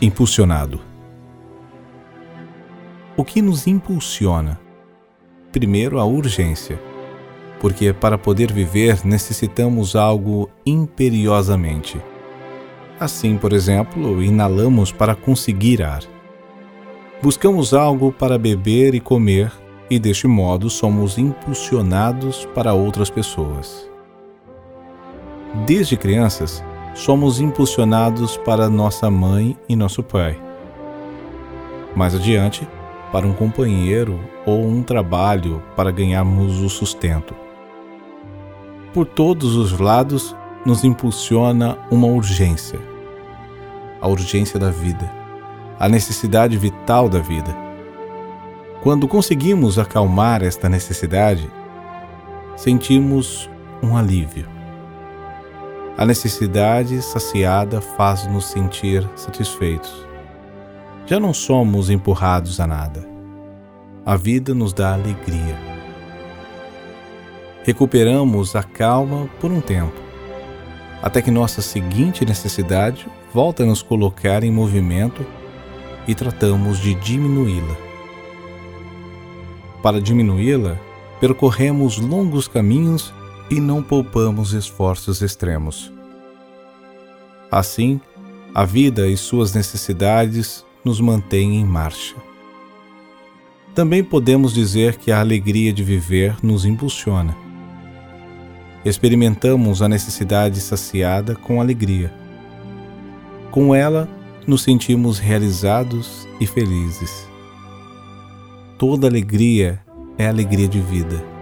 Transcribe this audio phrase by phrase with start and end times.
[0.00, 0.78] Impulsionado.
[3.16, 4.60] O que nos impulsiona?
[5.50, 6.78] Primeiro, a urgência,
[7.58, 11.98] porque para poder viver necessitamos algo imperiosamente.
[13.00, 16.02] Assim, por exemplo, inalamos para conseguir ar.
[17.22, 19.50] Buscamos algo para beber e comer,
[19.88, 23.88] e deste modo somos impulsionados para outras pessoas.
[25.66, 26.62] Desde crianças,
[26.96, 30.40] somos impulsionados para nossa mãe e nosso pai.
[31.94, 32.66] Mais adiante,
[33.12, 37.34] para um companheiro ou um trabalho para ganharmos o sustento.
[38.94, 42.80] Por todos os lados nos impulsiona uma urgência.
[44.00, 45.10] A urgência da vida,
[45.78, 47.54] a necessidade vital da vida.
[48.82, 51.46] Quando conseguimos acalmar esta necessidade,
[52.56, 53.50] sentimos
[53.82, 54.55] um alívio.
[55.98, 60.06] A necessidade saciada faz-nos sentir satisfeitos.
[61.06, 63.08] Já não somos empurrados a nada.
[64.04, 65.56] A vida nos dá alegria.
[67.64, 69.98] Recuperamos a calma por um tempo,
[71.02, 75.24] até que nossa seguinte necessidade volta a nos colocar em movimento
[76.06, 77.74] e tratamos de diminuí-la.
[79.82, 80.76] Para diminuí-la,
[81.20, 83.14] percorremos longos caminhos
[83.50, 85.92] e não poupamos esforços extremos.
[87.50, 88.00] Assim,
[88.54, 92.16] a vida e suas necessidades nos mantêm em marcha.
[93.74, 97.36] Também podemos dizer que a alegria de viver nos impulsiona.
[98.84, 102.12] Experimentamos a necessidade saciada com alegria.
[103.50, 104.08] Com ela,
[104.46, 107.28] nos sentimos realizados e felizes.
[108.78, 109.80] Toda alegria
[110.16, 111.35] é alegria de vida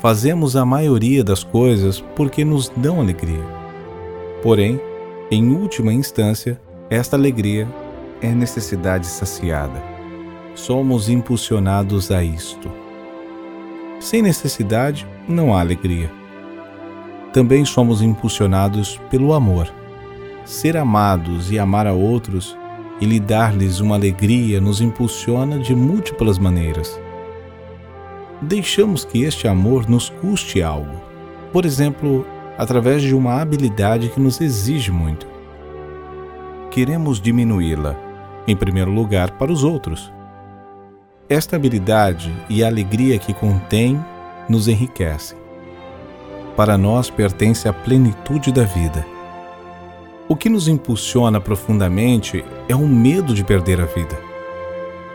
[0.00, 3.44] fazemos a maioria das coisas porque nos dão alegria.
[4.42, 4.80] Porém,
[5.30, 7.68] em última instância, esta alegria
[8.22, 9.82] é necessidade saciada.
[10.54, 12.70] Somos impulsionados a isto.
[14.00, 16.10] Sem necessidade, não há alegria.
[17.32, 19.72] Também somos impulsionados pelo amor.
[20.44, 22.56] Ser amados e amar a outros
[23.00, 26.98] e lhe dar-lhes uma alegria nos impulsiona de múltiplas maneiras
[28.40, 31.00] deixamos que este amor nos custe algo.
[31.52, 32.26] Por exemplo,
[32.56, 35.26] através de uma habilidade que nos exige muito.
[36.70, 37.96] Queremos diminuí-la,
[38.46, 40.12] em primeiro lugar, para os outros.
[41.28, 44.02] Esta habilidade e a alegria que contém
[44.48, 45.36] nos enriquecem.
[46.56, 49.06] Para nós pertence a plenitude da vida.
[50.28, 54.18] O que nos impulsiona profundamente é o medo de perder a vida.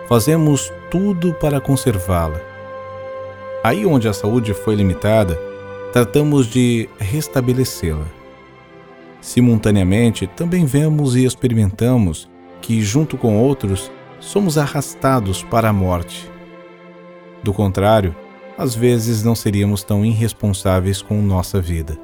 [0.08, 2.53] Fazemos tudo para conservá-la
[3.64, 5.40] Aí onde a saúde foi limitada,
[5.94, 8.06] tratamos de restabelecê-la.
[9.22, 12.30] Simultaneamente, também vemos e experimentamos
[12.62, 16.30] que, junto com outros, somos arrastados para a morte.
[17.42, 18.14] Do contrário,
[18.58, 21.98] às vezes não seríamos tão irresponsáveis com nossa vida.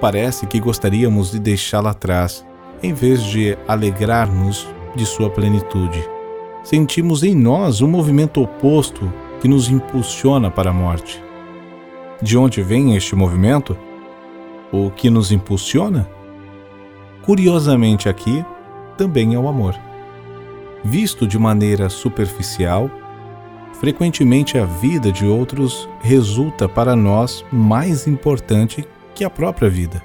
[0.00, 2.44] Parece que gostaríamos de deixá-la atrás,
[2.82, 4.66] em vez de alegrar-nos
[4.96, 6.02] de sua plenitude.
[6.64, 9.12] Sentimos em nós um movimento oposto
[9.44, 11.22] que nos impulsiona para a morte.
[12.22, 13.76] De onde vem este movimento?
[14.72, 16.08] O que nos impulsiona?
[17.20, 18.42] Curiosamente, aqui
[18.96, 19.78] também é o amor.
[20.82, 22.90] Visto de maneira superficial,
[23.74, 28.82] frequentemente a vida de outros resulta para nós mais importante
[29.14, 30.02] que a própria vida.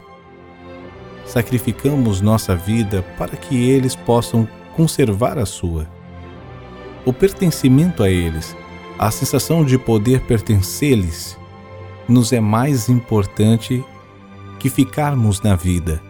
[1.26, 4.46] Sacrificamos nossa vida para que eles possam
[4.76, 5.88] conservar a sua.
[7.06, 8.54] O pertencimento a eles
[9.00, 11.38] a sensação de poder pertencer-lhes
[12.06, 13.82] nos é mais importante
[14.60, 16.04] que ficarmos na vida.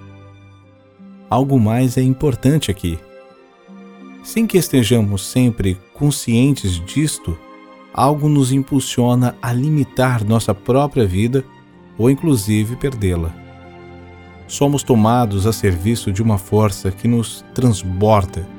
[1.29, 2.97] Algo mais é importante aqui.
[4.23, 7.37] Sem que estejamos sempre conscientes disto,
[7.93, 11.45] algo nos impulsiona a limitar nossa própria vida
[11.95, 13.31] ou inclusive perdê-la.
[14.47, 18.49] Somos tomados a serviço de uma força que nos transborda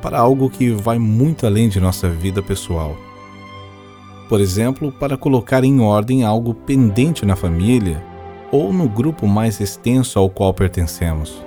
[0.00, 2.96] para algo que vai muito além de nossa vida pessoal
[4.32, 8.02] por exemplo, para colocar em ordem algo pendente na família
[8.50, 11.44] ou no grupo mais extenso ao qual pertencemos.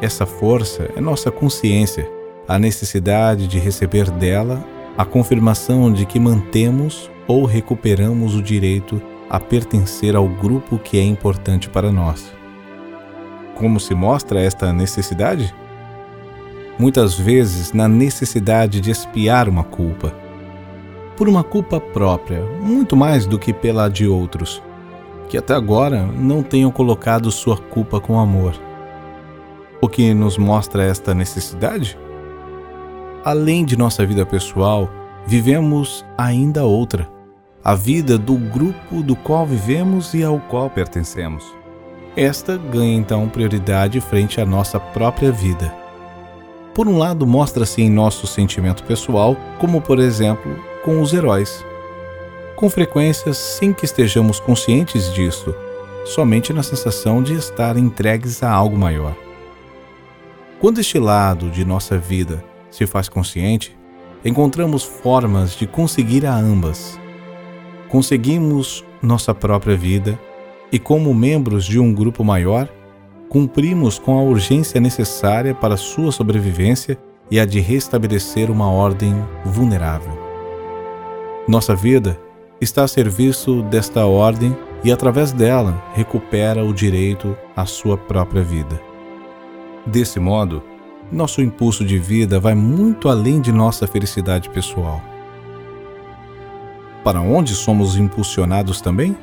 [0.00, 2.08] Essa força é nossa consciência,
[2.46, 4.64] a necessidade de receber dela
[4.96, 11.02] a confirmação de que mantemos ou recuperamos o direito a pertencer ao grupo que é
[11.02, 12.32] importante para nós.
[13.56, 15.52] Como se mostra esta necessidade?
[16.78, 20.22] Muitas vezes na necessidade de expiar uma culpa
[21.16, 24.62] por uma culpa própria, muito mais do que pela de outros,
[25.28, 28.54] que até agora não tenham colocado sua culpa com amor.
[29.80, 31.98] o que nos mostra esta necessidade?
[33.22, 34.88] Além de nossa vida pessoal,
[35.26, 37.08] vivemos ainda outra,
[37.62, 41.44] a vida do grupo do qual vivemos e ao qual pertencemos.
[42.16, 45.74] Esta ganha então prioridade frente à nossa própria vida.
[46.74, 51.64] Por um lado, mostra-se em nosso sentimento pessoal, como por exemplo com os heróis.
[52.54, 55.54] Com frequência, sem que estejamos conscientes disto,
[56.04, 59.16] somente na sensação de estar entregues a algo maior.
[60.60, 63.76] Quando este lado de nossa vida se faz consciente,
[64.24, 66.98] encontramos formas de conseguir a ambas.
[67.88, 70.18] Conseguimos nossa própria vida
[70.70, 72.68] e, como membros de um grupo maior,
[73.28, 76.98] cumprimos com a urgência necessária para sua sobrevivência
[77.30, 79.14] e a de restabelecer uma ordem
[79.44, 80.23] vulnerável.
[81.46, 82.18] Nossa vida
[82.58, 88.80] está a serviço desta ordem e, através dela, recupera o direito à sua própria vida.
[89.84, 90.62] Desse modo,
[91.12, 95.02] nosso impulso de vida vai muito além de nossa felicidade pessoal.
[97.04, 99.14] Para onde somos impulsionados também?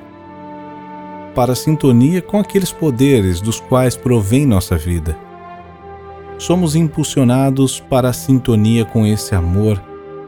[1.33, 5.17] Para a sintonia com aqueles poderes dos quais provém nossa vida.
[6.37, 9.81] Somos impulsionados para a sintonia com esse amor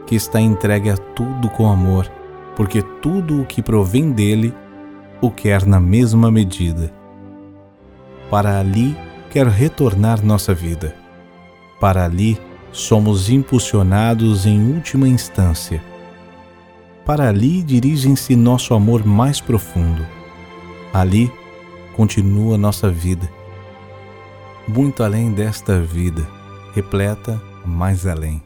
[0.06, 2.10] que está entregue a tudo com amor,
[2.56, 4.54] porque tudo o que provém dele
[5.20, 6.92] o quer na mesma medida.
[8.30, 8.96] Para ali
[9.30, 10.94] quer retornar nossa vida.
[11.80, 12.38] Para ali
[12.72, 15.82] somos impulsionados em última instância.
[17.04, 20.06] Para ali dirigem-se nosso amor mais profundo.
[20.92, 21.30] Ali
[21.96, 23.28] continua nossa vida.
[24.66, 26.26] Muito além desta vida,
[26.74, 28.43] repleta mais além.